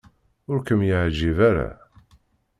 Ur 0.51 0.59
kem-yeɛjib 0.67 1.37
ara? 1.49 1.69